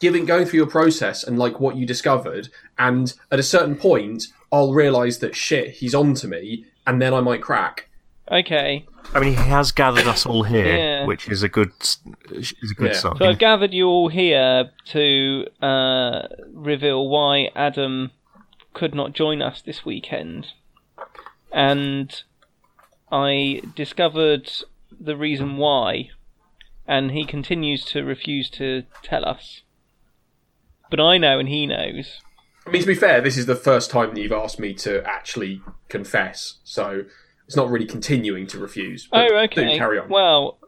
[0.00, 4.24] giving, going through your process and like what you discovered, and at a certain point,
[4.50, 7.88] I'll realise that shit, he's on to me, and then I might crack.
[8.30, 11.04] Okay, I mean, he has gathered us all here, Yeah.
[11.06, 11.72] which is a good
[12.30, 12.98] is a good Yeah.
[12.98, 13.16] sign.
[13.18, 18.12] so I've gathered you all here to uh, reveal why Adam
[18.72, 20.48] could not join us this weekend,
[21.52, 22.22] and
[23.12, 24.50] I discovered
[24.98, 26.10] the reason why,
[26.86, 29.62] and he continues to refuse to tell us.
[30.90, 32.20] But I know, and he knows.
[32.66, 35.04] I mean, to be fair, this is the first time that you've asked me to
[35.04, 35.60] actually
[35.90, 37.04] confess, so
[37.46, 39.06] it's not really continuing to refuse.
[39.06, 39.72] But oh, okay.
[39.72, 40.08] Do carry on.
[40.08, 40.58] Well,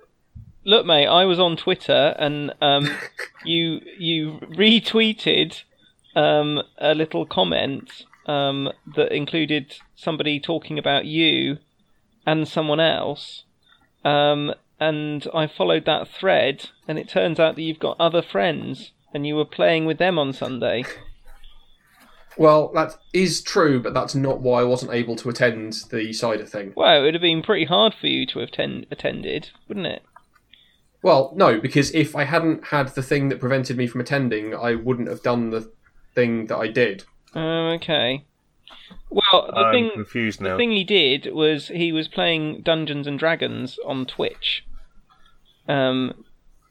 [0.64, 2.90] look, mate, I was on Twitter, and um,
[3.44, 5.62] you you retweeted
[6.14, 11.58] um, a little comment um, that included somebody talking about you
[12.26, 13.44] and someone else.
[14.04, 18.92] Um, and I followed that thread, and it turns out that you've got other friends,
[19.14, 20.84] and you were playing with them on Sunday.
[22.38, 26.44] Well, that is true, but that's not why I wasn't able to attend the cider
[26.44, 26.72] thing.
[26.76, 30.02] Well, it would have been pretty hard for you to have ten- attended, wouldn't it?
[31.02, 34.74] Well, no, because if I hadn't had the thing that prevented me from attending, I
[34.74, 35.70] wouldn't have done the
[36.14, 37.04] thing that I did.
[37.34, 38.24] Oh, okay.
[39.08, 40.52] Well, the I'm thing confused now.
[40.52, 44.64] The thing he did was he was playing Dungeons and Dragons on Twitch.
[45.68, 46.24] Um,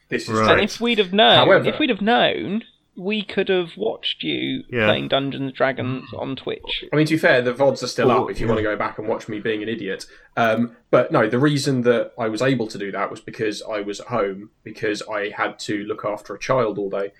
[0.08, 0.52] This is Right.
[0.52, 2.62] and if we'd have known, However- if we'd have known,
[2.96, 4.86] we could have watched you Yeah.
[4.86, 6.84] playing Dungeons and Dragons on Twitch.
[6.92, 8.52] I mean, to be fair, the VODs are still Well, up if you yeah.
[8.52, 10.06] want to go back and watch me being an idiot.
[10.36, 13.80] Um, but no, the reason that I was able to do that was because I
[13.82, 17.12] was at home, because I had to look after a child all day.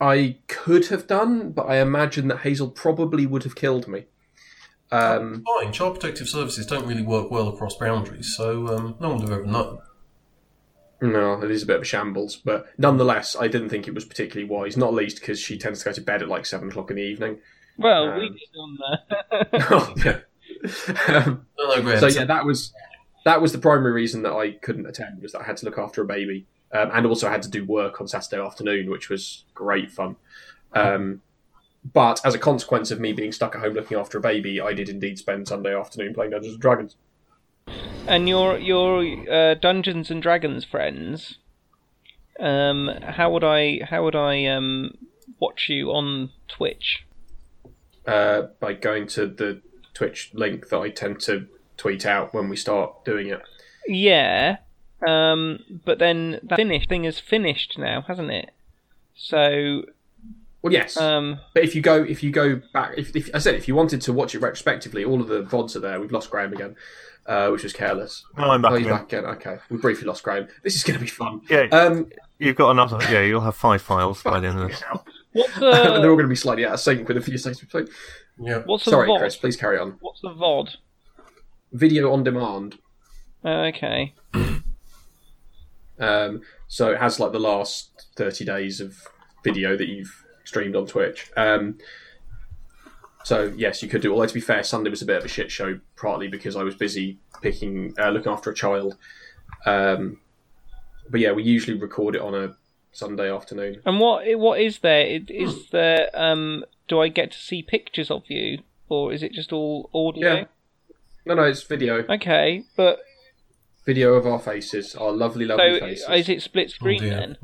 [0.00, 4.06] I could have done, but I imagine that Hazel probably would have killed me.
[4.90, 5.72] Um, fine.
[5.72, 9.38] Child protective services don't really work well across boundaries, so um, no one would have
[9.38, 9.78] ever known.
[11.02, 14.04] No, it is a bit of a shambles, but nonetheless, I didn't think it was
[14.04, 14.76] particularly wise.
[14.76, 17.02] Not least because she tends to go to bed at like seven o'clock in the
[17.02, 17.38] evening.
[17.76, 19.66] Well, we Um, did on the.
[19.70, 21.16] oh, yeah.
[21.16, 22.72] um, No, no, so yeah, that was
[23.24, 25.78] that was the primary reason that I couldn't attend was that I had to look
[25.78, 29.08] after a baby, um, and also I had to do work on Saturday afternoon, which
[29.08, 30.16] was great fun.
[30.72, 31.22] Um,
[31.92, 34.72] but as a consequence of me being stuck at home looking after a baby, I
[34.72, 36.96] did indeed spend Sunday afternoon playing Dungeons and Dragons.
[38.06, 41.38] And your your uh, Dungeons and Dragons friends.
[42.40, 44.96] Um, how would I how would I um
[45.40, 47.04] watch you on Twitch?
[48.06, 49.60] Uh, by going to the
[49.94, 51.46] Twitch link that I tend to
[51.76, 53.42] tweet out when we start doing it.
[53.86, 54.56] Yeah,
[55.06, 58.50] um, but then that finish thing is finished now, hasn't it?
[59.14, 59.82] So,
[60.62, 63.54] Well, yes, um, but if you go if you go back, if, if I said
[63.54, 66.00] if you wanted to watch it retrospectively, all of the vods are there.
[66.00, 66.76] We've lost Graham again,
[67.26, 68.24] uh, which was careless.
[68.36, 68.98] Oh, I'm back Oh, he's again.
[68.98, 69.24] back again.
[69.26, 70.48] Okay, we briefly lost Graham.
[70.62, 71.40] This is going to be fun.
[71.48, 72.98] Yeah, Um, you've got another.
[73.10, 74.82] Yeah, you'll have five files by the end of this.
[75.32, 77.60] what's and they're all going to be slightly out of sync with a few seconds
[77.60, 77.88] between.
[78.38, 78.58] yeah.
[78.66, 79.18] what's the Sorry, VOD?
[79.18, 79.36] Chris.
[79.36, 79.96] Please carry on.
[80.00, 80.76] What's the VOD?
[81.72, 82.78] Video on demand.
[83.44, 84.14] Oh, okay.
[85.98, 88.96] Um, so it has like the last thirty days of
[89.44, 91.30] video that you've streamed on Twitch.
[91.36, 91.78] Um,
[93.24, 94.12] so yes, you could do.
[94.12, 96.62] Although to be fair, Sunday was a bit of a shit show, partly because I
[96.62, 98.96] was busy picking, uh, looking after a child.
[99.66, 100.18] Um,
[101.10, 102.56] but yeah, we usually record it on a
[102.92, 103.80] Sunday afternoon.
[103.84, 105.04] And what what is there?
[105.06, 106.64] I- Is there um?
[106.88, 108.58] Do I get to see pictures of you,
[108.88, 110.34] or is it just all audio?
[110.34, 110.44] Yeah.
[111.24, 112.04] No, no, it's video.
[112.08, 112.98] Okay, but
[113.86, 116.06] Video of our faces, our lovely, so lovely faces.
[116.08, 117.10] is it split Oh, screen dear.
[117.16, 117.36] then?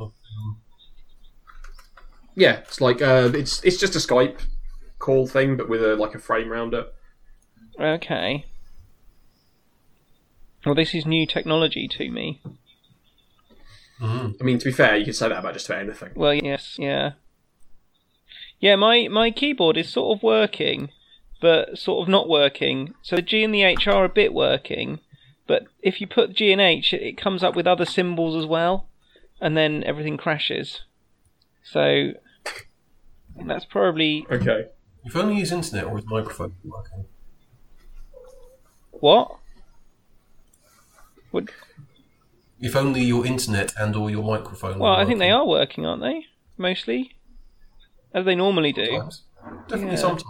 [2.36, 4.38] Yeah, it's like uh, it's it's just a Skype
[5.08, 6.86] call thing, but with a like a frame around it.
[7.80, 8.44] Okay.
[10.66, 12.42] Well, this is new technology to me.
[14.02, 14.32] Mm-hmm.
[14.38, 16.10] I mean, to be fair, you could say that about just about anything.
[16.14, 17.12] Well, yes, yeah.
[18.60, 20.90] Yeah, my, my keyboard is sort of working,
[21.40, 22.92] but sort of not working.
[23.00, 25.00] So the G and the H are a bit working,
[25.46, 28.46] but if you put G and H, it, it comes up with other symbols as
[28.46, 28.88] well,
[29.40, 30.82] and then everything crashes.
[31.62, 32.12] So
[33.46, 34.66] that's probably Okay.
[35.08, 37.06] If only his internet or his microphone working.
[38.90, 39.36] what?
[41.30, 41.44] What?
[42.60, 44.78] If only your internet and or your microphone.
[44.78, 46.26] Well, were I think they are working, aren't they?
[46.58, 47.16] Mostly,
[48.12, 48.84] as they normally do.
[48.86, 49.22] Sometimes.
[49.68, 49.96] Definitely Yeah.
[49.96, 50.24] sometimes.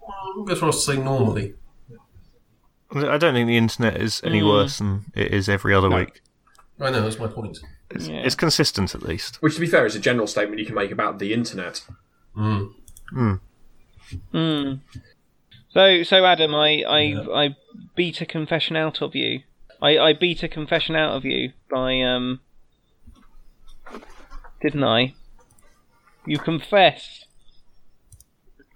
[0.00, 1.54] Well, Go for us to say normally.
[2.92, 4.48] I don't think the internet is any Mm.
[4.48, 5.98] worse than it is every other No.
[5.98, 6.20] week.
[6.80, 7.58] I know that's my point.
[7.90, 8.22] It's, Yeah.
[8.26, 9.36] it's consistent at least.
[9.42, 11.84] Which, to be fair, is a general statement you can make about the internet.
[12.36, 12.74] Mm.
[13.10, 13.34] Hmm.
[15.72, 17.56] So, so Adam, I, I, I
[17.94, 19.40] beat a confession out of you.
[19.80, 22.40] I, I beat a confession out of you by um,
[24.60, 25.14] didn't I?
[26.26, 27.26] You confessed.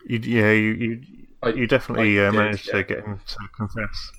[0.07, 1.03] You, yeah, you you,
[1.43, 2.73] I- you definitely I uh, did, managed yeah.
[2.75, 4.11] to get him to confess.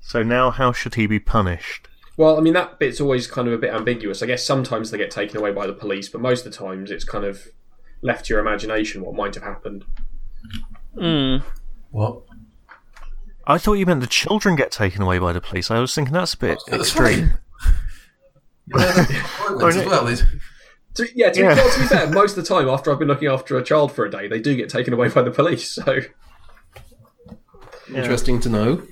[0.00, 1.86] So now, how should he be punished?
[2.16, 4.22] Well, I mean, that bit's always kind of a bit ambiguous.
[4.22, 6.90] I guess sometimes they get taken away by the police, but most of the times
[6.90, 7.46] it's kind of
[8.02, 9.84] left to your imagination what might have happened.
[10.98, 11.36] Hmm.
[11.90, 12.22] What?
[13.46, 15.70] I thought you meant the children get taken away by the police.
[15.70, 17.32] I was thinking that's a bit That's extreme.
[18.66, 19.10] Yeah, that's
[19.48, 20.06] violence as well.
[20.94, 21.54] To, yeah, to, Yeah.
[21.54, 23.92] well, to be fair, most of the time after I've been looking after a child
[23.92, 25.70] for a day, they do get taken away by the police.
[25.70, 26.00] So
[27.94, 28.82] interesting to know.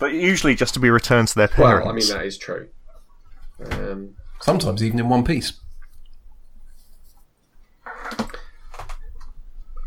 [0.00, 1.84] But usually just to be returned to their parents.
[1.84, 2.68] Well, I mean that is true.
[3.70, 5.52] Um, Sometimes even in one piece.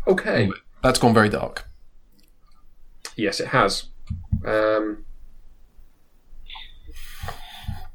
[0.06, 0.50] Okay.
[0.82, 1.68] That's gone very dark.
[3.16, 3.86] Yes, it has.
[4.44, 5.04] Um,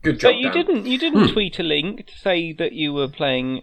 [0.02, 0.30] good job.
[0.32, 0.54] But you Dan.
[0.54, 0.86] didn't.
[0.86, 3.62] You didn't tweet a link to say that you were playing.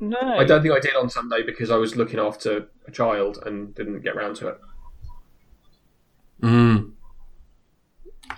[0.00, 0.18] No.
[0.20, 3.74] I don't think I did on Sunday because I was looking after a child and
[3.74, 4.60] didn't get round to it.
[6.42, 6.92] Mm.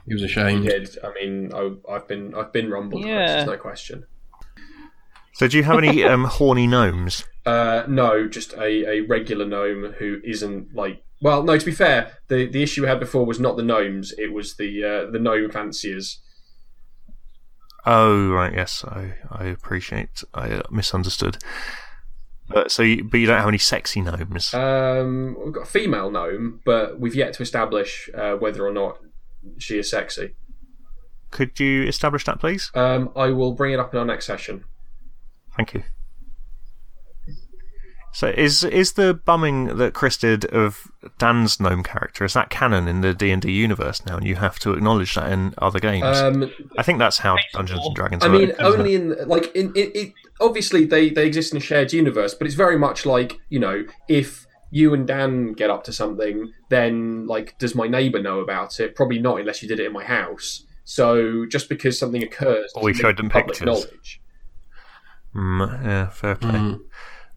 [0.07, 0.66] He was ashamed.
[0.66, 3.03] Did I mean I, I've been I've been rumbled?
[3.03, 3.27] Chris, Yeah.
[3.27, 4.05] there's no question.
[5.35, 7.24] So do you have any um, horny gnomes?
[7.46, 11.04] Uh, no, just a, a regular gnome who isn't like.
[11.20, 11.59] Well, no.
[11.59, 14.57] To be fair, the the issue we had before was not the gnomes; it was
[14.57, 16.20] the uh, the gnome fanciers.
[17.87, 20.24] Oh right, yes, I I appreciate.
[20.33, 21.38] I uh, misunderstood.
[22.48, 24.52] But so, you, but you don't have any sexy gnomes.
[24.52, 28.98] Um, we've got a female gnome, but we've yet to establish uh, whether or not
[29.59, 30.35] she is sexy.
[31.30, 32.70] Could you establish that, please?
[32.74, 34.64] Um, I will bring it up in our next session.
[35.57, 35.85] Thank you.
[38.14, 40.87] So is is the bumming that Chris did of
[41.18, 44.37] Dan's gnome character is that canon in the D and D universe now, and you
[44.37, 46.16] have to acknowledge that in other games?
[46.18, 46.48] Um,
[46.79, 48.22] I think that's how Dungeons and Dragons.
[48.22, 48.29] Are.
[48.29, 49.00] I work, mean, isn't only it?
[49.00, 50.12] in like in, in it.
[50.40, 53.85] Obviously, they they exist in a shared universe, but it's very much like you know,
[54.09, 58.79] if you and Dan get up to something, then like, does my neighbour know about
[58.79, 58.94] it?
[58.94, 60.64] Probably not, unless you did it in my house.
[60.85, 63.66] So just because something occurs, Or we showed them public pictures.
[63.66, 64.20] knowledge.
[65.35, 66.50] Mm, yeah, fair play.
[66.53, 66.81] Mm.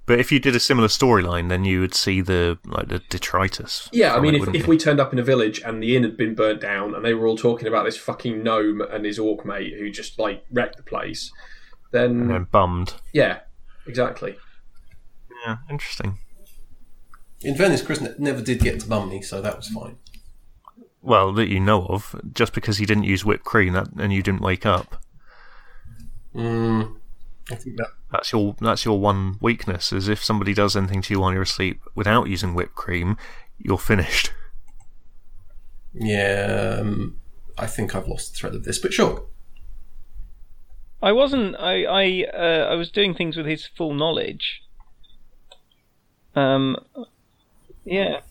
[0.08, 3.90] But if you did a similar storyline, then you would see the like the detritus.
[3.92, 6.04] Yeah, I mean, it, if, if we turned up in a village and the inn
[6.04, 9.20] had been burnt down and they were all talking about this fucking gnome and his
[9.20, 11.32] orc mate who just like wrecked the place,
[11.92, 12.94] then and then bummed.
[13.12, 13.42] yeah,
[13.86, 14.38] exactly.
[15.46, 16.20] Yeah, interesting.
[17.42, 19.98] In Venice, Chris ne- never did get to bum me, so that was fine.
[21.02, 24.24] Well, that you know of, just because he didn't use whipped cream that, and you
[24.24, 25.04] didn't wake up.
[26.34, 26.97] Mm.
[27.50, 27.88] I think that.
[28.12, 29.94] That's your that's your one weakness.
[29.94, 33.18] Is if somebody does anything to you while you're asleep without using whipped cream,
[33.58, 34.32] you're finished.
[35.94, 37.20] Yeah, um,
[37.58, 39.26] I think I've lost the thread of this, but sure.
[41.02, 41.56] I wasn't.
[41.56, 44.64] I I uh, I was doing things with his full knowledge.
[46.36, 46.78] Um.
[47.86, 48.22] Yeah.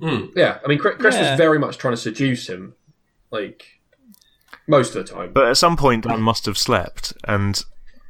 [0.00, 0.30] Mm.
[0.36, 1.30] Yeah, I mean, Chris, Chris Yeah.
[1.30, 2.74] was very much trying to seduce him.
[3.30, 3.80] Like,
[4.66, 5.32] most of the time.
[5.32, 7.62] But at some point, Dan must have slept, and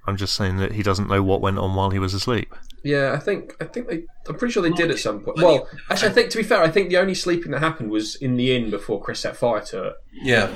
[0.07, 2.55] I'm just saying that he doesn't know what went on while he was asleep.
[2.85, 4.05] Yeah, I think I think they.
[4.29, 5.39] I'm pretty sure they did at some point.
[5.39, 8.15] Well, actually, I think to be fair, I think the only sleeping that happened was
[8.17, 9.95] in the inn before Chris set fire to it.
[10.13, 10.53] Yeah.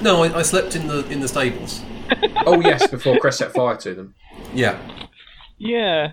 [0.00, 1.82] No, I, I slept in the in the stables.
[2.46, 4.14] Oh yes, before Chris set fire to them.
[4.54, 4.78] Yeah.
[5.58, 6.12] Yeah.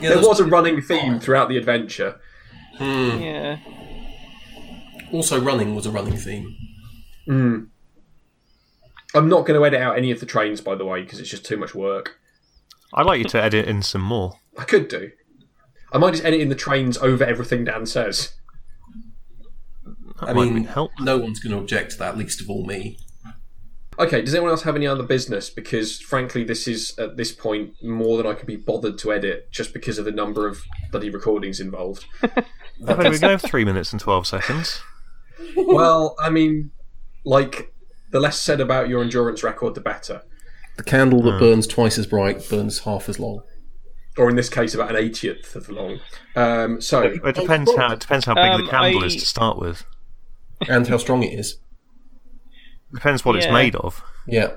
[0.00, 2.20] yeah There was a running theme throughout the adventure.
[2.78, 3.58] Yeah.
[5.12, 6.56] also running was a running theme.
[7.28, 7.66] Mm.
[9.16, 11.30] I'm not going to edit out any of the trains, by the way, because it's
[11.30, 12.18] just too much work.
[12.94, 14.38] I'd like you to edit in some more.
[14.58, 15.10] I could do.
[15.92, 18.34] I might just edit in the trains over everything Dan says.
[20.20, 20.92] That I mean, help.
[21.00, 22.98] no one's going to object to that, least of all me.
[23.98, 25.48] Okay, does anyone else have any other business?
[25.48, 29.50] Because frankly, this is at this point more than I can be bothered to edit,
[29.50, 32.04] just because of the number of bloody recordings involved.
[32.22, 34.82] I think we go three minutes and twelve seconds.
[35.56, 36.72] well, I mean,
[37.24, 37.72] like
[38.10, 40.22] the less said about your endurance record, the better.
[40.76, 43.40] The candle that burns twice as bright burns half as long.
[44.18, 46.00] Or in this case, about an eightieth of long.
[46.34, 49.26] Um, so It depends how it depends how big Um, the candle I- is to
[49.26, 49.84] start with.
[50.68, 51.58] And how strong it is.
[52.94, 53.52] Depends what it's Yeah.
[53.52, 54.02] made of.
[54.26, 54.52] Yeah.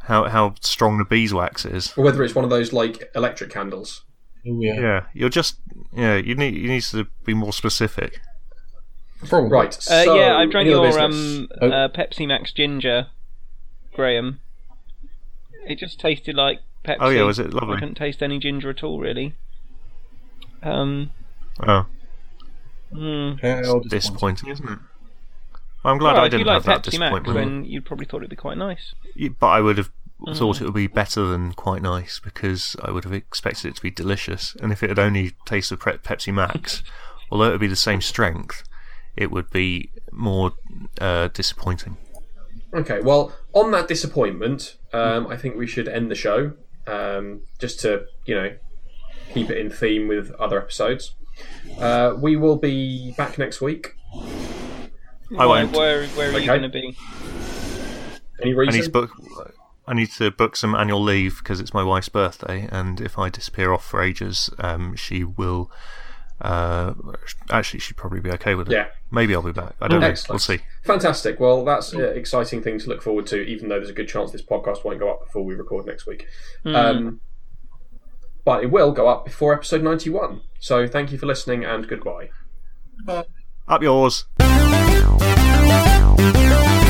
[0.00, 1.92] How how strong the beeswax is.
[1.96, 4.04] or whether it's one of those like electric candles.
[4.48, 4.74] Oh, yeah.
[4.80, 5.56] Yeah, you're just
[5.92, 6.14] yeah.
[6.16, 8.20] You need you need to be more specific.
[9.28, 9.50] Probably.
[9.50, 9.76] Right.
[9.76, 11.68] Uh, so, yeah, I've drank your um, Oh.
[11.70, 13.06] uh, Pepsi Max Ginger,
[13.94, 14.40] Graham.
[15.66, 16.96] It just tasted like Pepsi.
[17.00, 17.76] Oh, yeah, was it lovely?
[17.76, 19.34] I couldn't taste any ginger at all, really.
[20.62, 21.10] Um,
[21.66, 21.86] Oh,
[22.92, 23.32] hmm.
[23.42, 23.88] How disappointing.
[23.88, 24.78] disappointing, isn't it?
[25.84, 27.34] I'm glad well, I didn't like have that Pepsi Max, disappointment.
[27.36, 28.94] then you probably thought it'd be quite nice.
[29.14, 29.90] Yeah, But I would have
[30.20, 30.34] Mm.
[30.36, 33.82] thought it would be better than quite nice because I would have expected it to
[33.82, 34.56] be delicious.
[34.62, 36.82] And if it had only tasted Pre- Pepsi Max,
[37.30, 38.62] although it would be the same strength,
[39.16, 40.52] it would be more
[41.00, 41.96] uh, disappointing.
[42.74, 46.52] Okay, well, on that disappointment, um, I think we should end the show
[46.86, 48.56] um, just to, you know,
[49.32, 51.14] keep it in theme with other episodes.
[51.78, 53.94] Uh, we will be back next week.
[55.38, 55.72] I won't.
[55.72, 56.96] Where, where are you going to be?
[58.40, 58.80] Any I reason?
[58.80, 59.10] need to book.
[59.88, 63.28] I need to book some annual leave because it's my wife's birthday, and if I
[63.30, 65.70] disappear off for ages, um, she will.
[66.40, 66.94] Uh,
[67.50, 68.72] actually, she'd probably be okay with it.
[68.72, 68.88] Yeah.
[69.10, 69.74] Maybe I'll be back.
[69.80, 70.06] I don't know.
[70.06, 70.30] Excellent.
[70.30, 70.62] We'll see.
[70.84, 71.40] Fantastic.
[71.40, 74.32] Well, that's an exciting thing to look forward to, even though there's a good chance
[74.32, 76.26] this podcast won't go up before we record next week.
[76.64, 77.20] Um,
[78.44, 80.42] but it will go up before episode 91.
[80.60, 82.30] So thank you for listening and goodbye.
[83.68, 84.24] Up yours.
[86.16, 86.85] Thank